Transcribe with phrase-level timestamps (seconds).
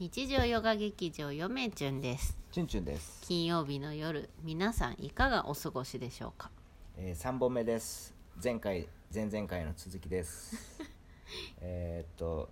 [0.00, 2.36] 日常ヨガ劇場よめちゅんです。
[2.50, 6.50] チュンチュンです、金曜日の夜皆さんいかがお過ごしでしょうか？
[6.96, 8.12] えー、3本目です。
[8.42, 10.56] 前回前々回の続きです。
[11.60, 12.50] えーっと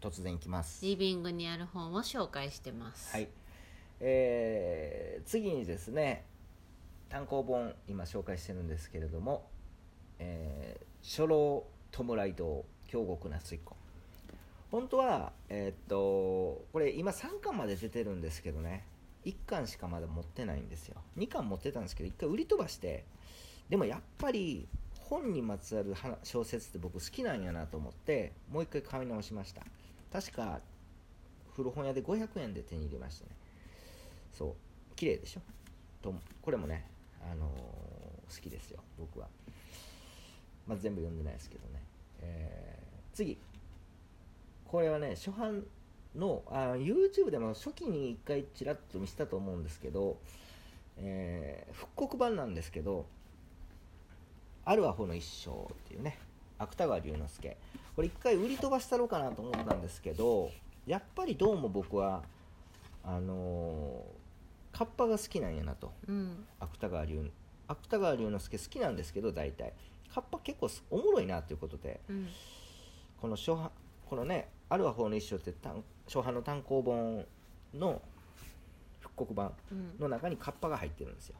[0.00, 0.84] 突然いきます。
[0.86, 3.12] リビングにある本を紹介してます。
[3.12, 3.28] はい。
[4.00, 6.24] えー、次にですね
[7.08, 9.48] 単行本今紹介してるんですけれども
[10.20, 13.76] 「えー、初老弔い堂京極夏彦」
[14.70, 18.84] 本当はえーっとこれ今3巻まで出てるんですけどね。
[19.24, 20.96] 1巻しかまだ持ってないんですよ。
[21.16, 23.04] 2巻持ってたんですけど1回売り飛ばして
[23.70, 24.68] でもやっぱり
[25.00, 29.62] 本にまつわる小説って僕好きなんやなと思ってもう一回買い直しました。
[30.12, 30.60] 確か
[31.54, 33.30] 古本屋で500円で手に入れましたね。
[34.32, 34.54] そう。
[34.96, 35.40] 綺麗でしょ？
[36.02, 36.84] とこれもね、
[37.22, 39.28] あのー好きですよ僕は、
[40.66, 41.82] まあ、全部読んでないですけどね、
[42.20, 43.38] えー次。
[44.74, 45.62] これはね初版
[46.16, 50.18] のあ YouTube でも初期に一回ちらっと見せたと思うんですけど、
[50.96, 53.06] えー復刻版なんですけど
[54.66, 56.18] 「あるアホの一生」っていうね
[56.58, 57.56] 芥川龍之介。
[57.94, 60.50] これ一回売り飛ばしたろうかなと思ったんですけど
[60.88, 62.24] やっぱりどうも僕は
[63.04, 65.92] あのーカッパが好きなんやなと。
[66.08, 66.44] うん。
[66.58, 67.30] 芥川龍
[67.68, 69.72] 芥川龍之介好きなんですけど大体。
[70.12, 72.28] カッパ結構すおもろいなということでうん。
[73.20, 73.70] この初版
[74.06, 77.26] このね「あるは法の一生」って単初版の単行本
[77.74, 78.02] の
[79.00, 81.36] 復刻版うんの中にカッパが入ってるんですよ。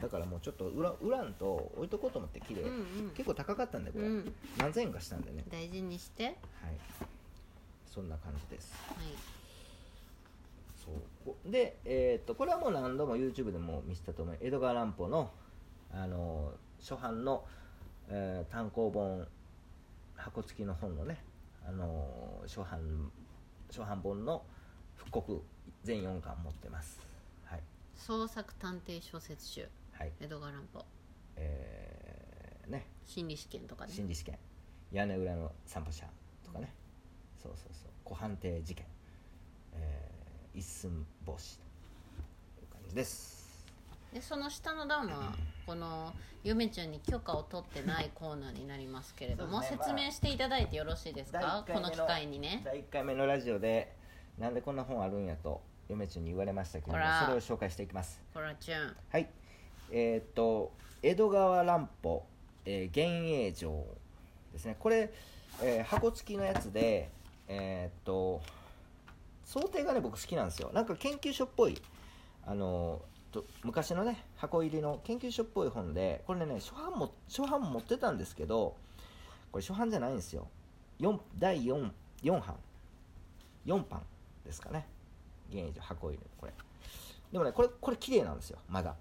[0.00, 3.10] だからもうちょっと売ら売らんと置いとこうと思って綺麗、うんうん。
[3.14, 4.34] 結構高かったんでこれ、うん。
[4.58, 5.42] 何千円かしたんでね。
[5.50, 6.24] 大事にして。
[6.24, 6.34] はい。
[6.34, 6.36] はい
[7.86, 8.74] そんな感じです。
[10.84, 10.94] そう。
[11.24, 14.38] こで、えーっとこれはもう何度も YouTube でも見せたと思う。
[14.42, 15.30] 江戸川乱歩の、
[15.90, 17.42] あのー初版の、
[18.08, 19.26] えー単行本
[20.14, 21.24] 箱付きの本のね、
[21.66, 23.10] あのー初版
[23.68, 24.44] 初版本の
[24.94, 25.42] 復刻
[25.82, 27.00] 全4巻持ってます。
[27.44, 27.62] はい。
[27.96, 29.68] 創作探偵小説集。
[29.92, 30.12] はい。
[30.20, 30.84] 江戸川乱歩
[31.36, 32.86] えーね。
[33.04, 33.92] 心理試験とかね。
[33.92, 34.38] 心理試験。
[34.92, 36.06] 屋根裏の散歩者
[36.44, 36.72] とかね、
[37.42, 37.90] そうそうそう。
[38.04, 38.86] 小判定事件、
[39.74, 41.58] えー一寸法師
[42.56, 43.35] という感じです
[44.12, 45.34] でその下の段は
[45.66, 46.12] この
[46.42, 52.62] ゆめちゃんに許可を取ってないコーナーになりますけれども、そうですね説明していただいてよろしいです第か一回目のこの機会にね。
[52.64, 53.94] 第1回目のラジオで
[54.38, 57.24] なんでこんな本あるんやと嫁ちゃんに言われましたけどもほら。
[57.24, 58.20] それを紹介していきます。
[58.32, 58.96] ほらちゅん。
[59.10, 59.28] はい。
[59.90, 62.24] えーっと江戸川乱歩、
[62.64, 63.86] えー、幻影城
[64.52, 64.76] ですね。
[64.78, 65.12] これ、
[65.62, 67.10] えー箱付きのやつで
[67.48, 68.40] えーっと
[69.44, 70.70] 想定がね僕好きなんですよ。
[70.72, 71.80] なんか研究所っぽい
[72.46, 73.02] あの
[73.36, 78.76] と昔のね箱入りの研究所っぽい本でこれね初版も初版持ってたんですけど
[79.52, 80.48] これ初版じゃないんですよ。
[81.00, 81.90] 4第 4,
[82.22, 82.56] 4版。
[83.66, 84.02] 4版
[84.44, 84.86] ですかね。
[85.50, 86.52] 現役箱入りのこれ。
[87.32, 88.58] でもねこれこれ綺麗なんですよ。
[88.68, 88.94] まだ。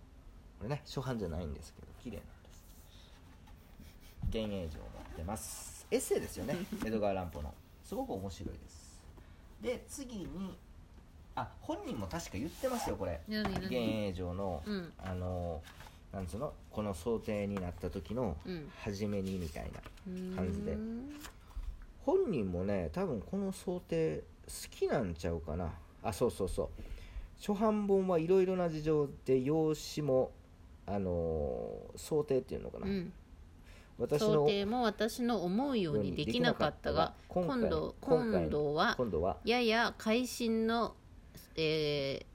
[0.59, 2.65] これね初版じゃないんですけど綺麗なんです。
[4.33, 5.87] 幻影城を持ってます。
[5.91, 6.55] エッセイですよね。
[6.85, 7.53] 江戸川乱歩の。
[7.83, 9.01] すごく面白いです。
[9.61, 10.57] で次に
[11.35, 13.19] あ本人も確か言ってますよこれ。
[13.27, 13.53] 何何？
[13.53, 14.93] 幻影城の、うん。
[14.97, 15.61] あの
[16.13, 16.53] なんつうの？
[16.71, 18.71] この想定になった時のうん。
[18.83, 20.71] 初めにみたいな、感じで。
[20.71, 21.19] うーん。
[22.05, 24.23] 本人もね多分この想定好
[24.69, 25.73] きなんちゃうかな。
[26.03, 26.67] あそうそうそう。
[27.37, 30.31] 初版本はいろいろな事情で用紙も
[30.87, 33.11] あのー想定っていうのかな、うん。
[33.97, 40.95] 私想の定も私の思うようにできなかったが今度今回今度は今度はやや会心の
[41.55, 42.25] え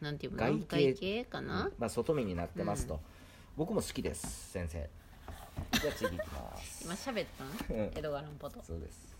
[0.00, 0.38] ー、なんていうの？
[0.38, 0.66] 外形。
[0.92, 1.72] 外形かな、うん。
[1.78, 3.00] まあ、外見になってますと、
[3.56, 4.88] 僕も好きです先生。
[5.80, 6.84] じゃあ次いきます。
[6.84, 7.44] 今喋った
[7.74, 7.76] ん？
[7.76, 7.84] うん。
[7.86, 8.62] 江戸川乱歩と。
[8.62, 9.16] そうです。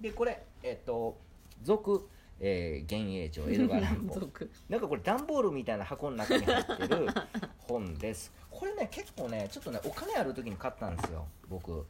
[0.00, 1.16] でこれえっ、と
[1.62, 2.08] 続、
[2.40, 7.06] えー、幻影城江戸川乱歩続 なんかこれ段ボールみたいな箱の中に入ってる
[7.66, 8.32] 本です。
[8.50, 11.86] これね結構ねちょっとねお金ある時に買ったんですよ僕。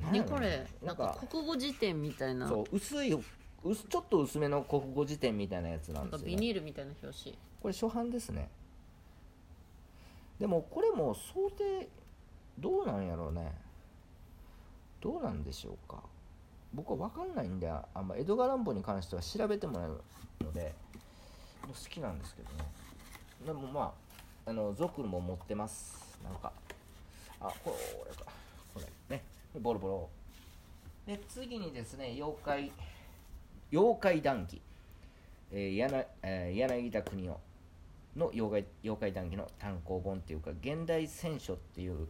[0.00, 0.66] なんやろねこれ？
[0.82, 2.48] ななんか国語辞典みたいな。
[2.48, 3.16] そう薄い
[3.66, 7.38] 薄ちょっと薄めの国語辞典みたいなやつななんですよ、ね、ビニールみたいな表紙。
[7.60, 8.48] これ初版ですね。
[10.38, 11.88] でもこれも想定
[12.58, 13.52] どうなんやろうね。
[15.00, 16.02] どうなんでしょうか。
[16.74, 20.02] 僕は分かんないんであんま江戸川乱歩に関しては調べてもらう
[20.42, 20.74] ので
[21.66, 22.70] 好きなんですけどね。
[23.46, 23.92] でもま
[24.46, 26.18] ああの族も持ってます。
[26.22, 26.52] なんか
[27.40, 27.76] あこ
[28.08, 28.24] れか
[28.74, 29.22] これね。
[29.60, 30.08] ボロボロ。
[31.06, 32.72] で次にですね妖怪
[33.70, 34.60] 妖怪談義、
[35.52, 37.40] えー、柳えー柳田国夫
[38.16, 42.06] の妖怪妖怪談義の単行本っていうか現代選書っていう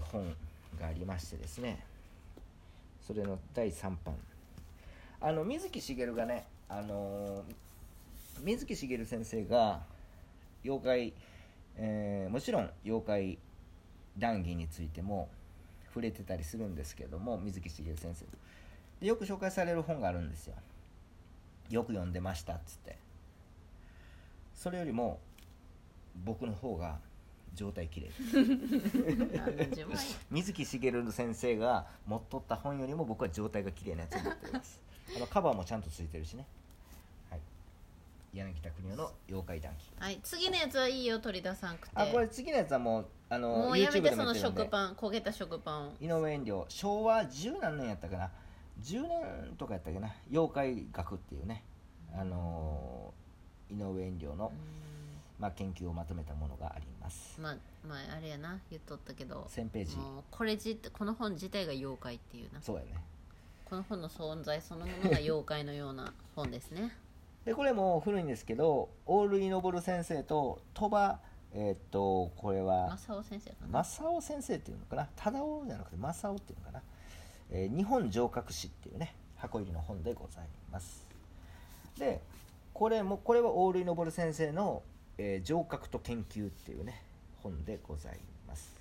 [0.00, 0.34] 本
[0.80, 1.84] がありましてですね。
[3.06, 4.14] それの第3版。
[5.20, 7.42] あの水木しげるがねあのー
[8.42, 9.82] 水木しげる先生が
[10.64, 11.12] 妖怪、
[11.76, 13.38] えーもちろん妖怪
[14.16, 15.28] 談義についても
[15.88, 18.24] 触れてたりするんですけども水木しげる先生
[19.00, 20.54] でよく紹介される本があるんですよ。
[21.70, 22.98] よく読んでましたっつって。
[24.54, 25.20] それよりも
[26.24, 26.98] 僕の方が
[27.54, 28.10] 状態綺麗。
[30.30, 34.80] 水木しげる先生が持っとった本よりも僕は状態が綺麗なやつを持っております。
[35.16, 36.46] あのカバーもちゃんとついてるしね。
[37.30, 37.40] はい。
[38.34, 40.20] 柳田国男の妖怪談義はい。
[40.22, 41.96] 次のやつはいいよ取り出さんくて。
[41.96, 45.92] あこれ次のやつはもうあのもうやめてその食パン焦げた食パンを。
[46.00, 46.66] 井上遠慮。
[46.68, 48.30] 昭和十何年やったかな
[48.82, 50.12] 10年とかやったっけな？
[50.30, 51.62] 妖怪学っていうね。
[52.14, 53.20] あのー
[53.72, 54.50] 井上遠慮のう、
[55.40, 57.40] まあ、研究をまとめたものがあります。
[57.40, 57.56] んまあ
[57.86, 58.58] まああれやな。
[58.68, 59.48] 言っとったけど。
[59.48, 59.96] 1000ページ。
[60.30, 62.60] これじこの本自体が妖怪っていうな。
[62.60, 62.88] そうやね。
[63.64, 66.92] この本の存在そのものが妖怪のような 本ですね。
[67.44, 71.20] でこれも古いんですけど大類昇先生と鳥羽
[71.52, 73.84] えーっとこれは正雄先生かな。
[73.84, 75.08] 正雄先生っていうのかな？
[75.14, 76.82] 忠雄じゃなくて正雄っていうのかな、
[77.50, 81.06] えー日本城郭史っていうね箱入りの本でございます。
[81.98, 82.20] で
[82.72, 84.82] これもこれは大類昇先生の、
[85.18, 87.02] えー城郭と研究っていうね
[87.42, 88.74] 本でございます。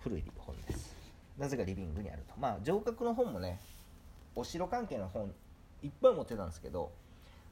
[0.00, 0.94] 古い本です。
[1.38, 2.34] なぜかリビングにあると。
[2.38, 3.58] まあ城郭の本もね
[4.36, 5.32] お城関係の本
[5.82, 6.92] いっぱい持ってたんですけど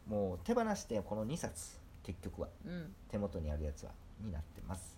[0.08, 2.48] もう手放してこの2冊結局は。
[2.66, 2.94] うん。
[3.10, 4.96] 手元にあるやつはになってます。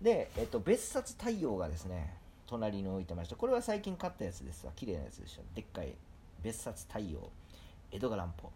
[0.00, 2.14] で、えっと、別冊太陽がですね
[2.46, 3.36] 隣に置いてました。
[3.36, 4.66] これは最近買ったやつです。
[4.66, 5.94] わ綺麗なやつでしょでっかい
[6.42, 7.30] 別冊太陽。
[7.92, 8.50] 江戸川乱歩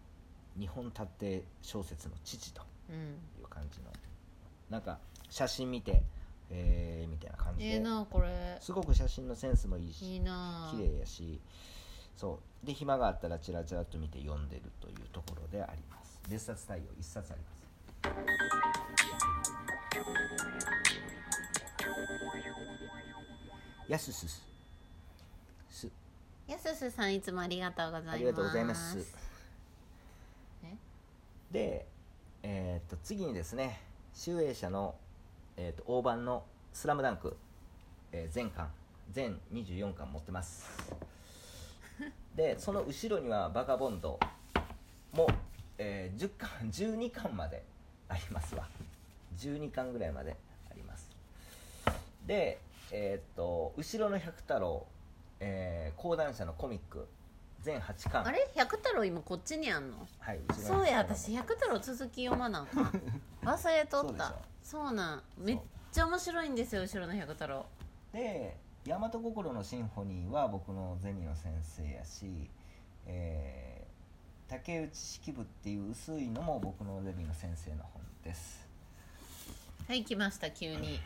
[0.58, 2.96] 日本探偵小説の父とうん
[3.40, 3.92] いう感じの
[4.68, 4.98] なんか
[5.28, 6.02] 写真見て
[6.52, 7.70] えー、みたいな感じで。
[7.70, 8.58] ええなこれ。
[8.60, 10.68] すごく写真のセンスもいいしいいな。
[10.72, 11.40] 綺麗やし。
[12.16, 12.66] そう。
[12.66, 16.20] で暇があったらチラチラっと見て読んでるというところであります。
[16.28, 17.60] 別冊太陽1冊あります
[23.90, 24.28] やすす。
[24.28, 24.40] す。
[25.68, 25.90] す
[26.46, 28.14] やすすさんいつもありがとうございます。
[28.14, 28.98] ありがとうございます。
[30.62, 30.76] え？
[31.50, 31.86] で
[32.44, 33.80] えーっと次にですね
[34.14, 34.94] 集英社の、
[35.56, 37.36] えーっと大判の「スラムダンク、
[38.12, 38.68] えー全巻
[39.10, 40.70] 全24巻持ってます。
[42.36, 44.20] でその後ろには「バカボンド」
[45.12, 45.26] も、
[45.78, 47.64] えー10巻 12巻まで
[48.08, 48.68] ありますわ。
[49.36, 50.36] 12巻ぐらいまで
[50.70, 51.10] あります。
[52.24, 52.60] で
[52.92, 54.86] えーっと後ろの百太郎、
[55.40, 57.06] えー講談社のコミック
[57.62, 58.26] 全8巻。
[58.26, 58.50] あれ？
[58.54, 60.06] 百太郎今こっちにあんの？
[60.18, 63.02] はい後ろのそうや私百太郎続き読まなあかん。
[63.44, 64.34] 忘れとった。
[64.62, 65.22] そうなん。
[65.36, 65.58] めっ
[65.92, 67.66] ちゃ面白いんですよ後ろの百太郎。
[68.12, 68.56] で
[68.86, 72.48] 「大和心のシンフォニー」は僕のゼミの先生やし、
[73.06, 73.80] えー
[74.50, 78.66] 竹内式部っていう薄いのも僕のゼミの先生の本です。
[79.86, 80.98] はい来ました急に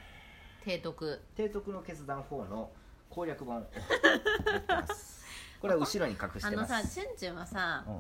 [0.64, 1.20] 提督。
[1.36, 2.70] 提督の決断4の
[3.10, 3.66] 攻略本
[5.60, 7.90] これは後ろに隠してあのさチュンチュンはさう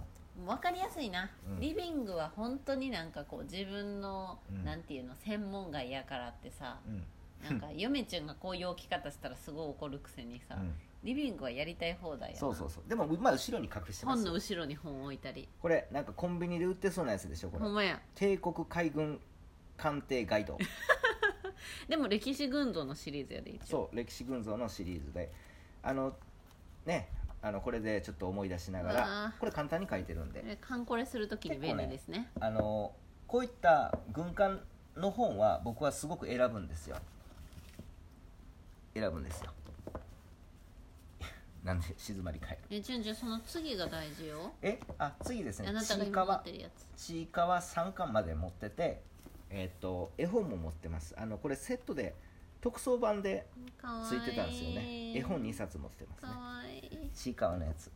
[0.42, 0.46] ん。
[0.46, 1.60] 分かりやすいな、うん。
[1.60, 4.64] リビングは本当になんかこう自分の、うん。
[4.64, 7.04] なんていうの専門外やからってさうん。
[7.48, 10.74] なんか嫁ちゃんがこういう置き方したらすごい怒るくせにさ、うん。
[11.04, 12.40] リビングはやりたい放題やな。
[12.40, 12.88] そうそうそう。
[12.88, 15.48] でもまあ後ろに隠してま本すの後ろに本置いたり。
[15.60, 17.62] これなんかコンビニで売ってそうなやつでしょこれ。
[17.62, 18.00] ほんまや。
[18.14, 19.20] 帝国海軍
[19.76, 20.58] 艦艇ガイド
[21.88, 23.66] でも歴史群像のシリーズやで一応。
[23.66, 25.30] そう歴史群像のシリーズで。
[25.82, 26.16] あの
[26.86, 27.08] ね
[27.42, 30.42] あのこれでちょっと思い出しながらこれ簡単に書いてるんで。
[30.46, 32.30] えカンコレするときに便利ですね。
[32.40, 32.94] あの
[33.26, 34.60] こういった軍艦
[34.96, 36.96] の本は僕はすごく選ぶんですよ。
[38.94, 39.52] 選ぶんですよ。
[41.64, 42.58] なんで静まり返る。
[42.70, 44.52] えチュンチュンその次が大事よ。
[44.62, 45.68] えあ次ですね。
[45.68, 46.86] あなたがちいかわ今持ってるやつ。
[46.96, 49.02] ちいかわ3巻まで持ってて
[49.56, 51.14] えっ、と絵本も持ってます。
[51.16, 52.14] あのこれセットで
[52.60, 53.46] 特装版で
[54.08, 55.16] ついてたんですよね。
[55.16, 56.28] 絵本2冊持ってますか
[56.64, 57.90] ねちいかわのやつ。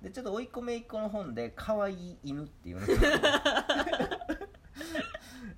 [0.00, 2.86] でちょっと甥いっ子めいっ子の本で「かわいい犬」っていうの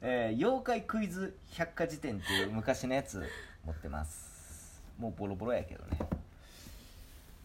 [0.00, 3.23] えー妖怪クイズ百科事典っていう昔のやつ
[3.65, 4.83] 持ってます。
[4.99, 5.99] もうボロボロやけどね。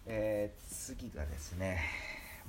[0.05, 1.81] えー次がですね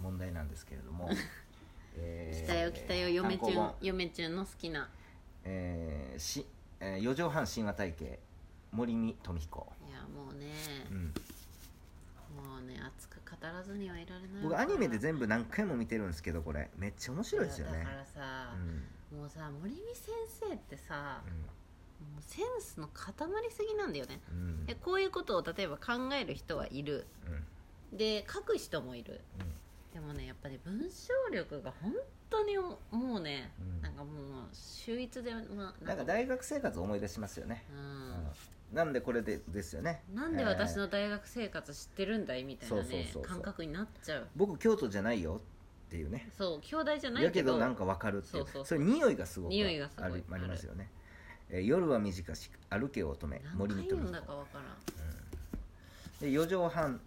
[0.01, 1.11] 問題なんですけれども、
[1.97, 3.09] え来たよ来たよ。
[3.09, 4.89] 嫁ちゅん嫁ちゅんの好きな
[5.49, 6.45] えーし
[6.81, 8.19] えー四畳半神話体系
[8.73, 10.53] 森見富彦、いやもうね
[10.91, 11.05] うん、
[12.45, 16.69] もうね熱く語らずにはいられない僕アニメで全部何回も見てるんですけどこれ。
[16.77, 17.79] めっちゃ面白いですよね。
[17.79, 18.55] だからさ
[19.13, 19.19] う、ん。
[19.21, 20.13] もうさ森見先
[20.49, 21.31] 生ってさう、
[22.03, 23.15] もうセンスの塊
[23.51, 24.21] すぎなんだよね。
[24.35, 24.67] んうん。
[24.67, 27.07] でこういうことを例えば考える人はいる。
[27.93, 27.97] うん。
[27.97, 29.21] で書く人もいる
[29.97, 31.91] でもねやっぱり文章力が本
[32.29, 33.81] 当にもうね、うん。
[33.81, 37.81] なんかもう秀逸で、まあ、なんか大学生活を思い出しますよね、ううん。
[37.81, 38.27] ん
[38.75, 40.03] なんでこれでですよね。
[40.15, 44.27] なんで私えーの大学生活知ってるんだいみたいなね感覚になっちゃう。
[44.37, 45.41] 僕京都じゃないよ
[45.87, 46.29] っていうね。
[46.37, 48.45] そう兄弟じゃないやけどけどなんかわかるっていう。
[48.45, 48.79] そうそうそう。
[48.79, 50.91] れ匂いがすごく匂いがすごいありありますよね、
[51.49, 54.67] えー夜は短し歩け乙女森何回読ん見と美だかわからん。
[56.21, 57.01] で4畳半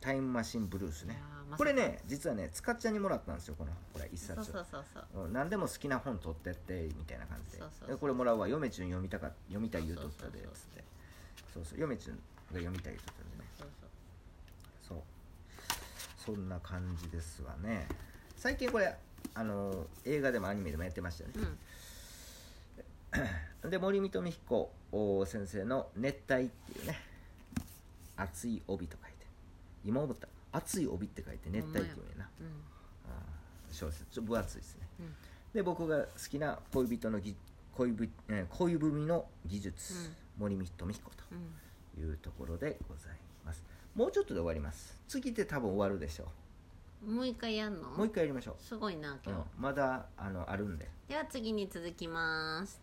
[0.00, 1.20] タイムマシンブルースね。
[1.56, 4.52] これね実はね塚っちゃんにもらったんですよこのこれ一冊。
[4.52, 5.24] そうそうそうそう。
[5.24, 7.96] うん何でも好きな本取ってってみたいな感じで。
[7.96, 10.84] これもらうわ嫁ちゅん読みたか読みたい言うとったでそうそうつって。
[11.54, 11.78] そうそう。
[11.80, 12.20] 嫁ちゅんが
[12.52, 13.44] 読みたい言うとったんでね。
[14.86, 14.98] そう
[16.16, 17.88] そんな感じですわね。
[18.36, 18.94] 最近これ
[19.34, 21.56] あの映画でもアニメでもやってましたよね。
[23.64, 23.70] うん。
[23.70, 27.00] で森見富彦お先生の「熱帯」っていうね
[28.16, 29.07] 熱い帯と書いて
[29.88, 32.46] 今思った熱い帯って書いて熱帯っていうなうん
[33.72, 34.04] 小説。
[34.10, 34.86] ちょっと分厚いですね。
[35.00, 35.14] うん。
[35.52, 37.36] で僕が好きな恋人のぎ
[37.74, 40.14] 恋ぶ、えー恋文の技術、うん。
[40.38, 41.38] 森見富彦うん。
[41.94, 43.62] というところでございます。
[43.94, 45.00] もうちょっとで終わります。
[45.08, 46.28] 次で多分終わるでしょ
[47.06, 47.88] もう一回やんの？
[47.90, 49.44] うもう一回やりましょすごいなう、今日、うん。
[49.62, 50.88] まだあのあるんで。
[51.08, 52.80] では次に続きます